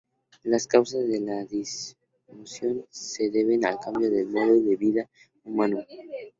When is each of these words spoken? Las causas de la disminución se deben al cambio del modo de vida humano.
Las 0.45 0.65
causas 0.65 1.07
de 1.07 1.19
la 1.19 1.45
disminución 1.45 2.83
se 2.89 3.29
deben 3.29 3.67
al 3.67 3.79
cambio 3.79 4.09
del 4.09 4.25
modo 4.25 4.59
de 4.59 4.75
vida 4.75 5.07
humano. 5.45 5.85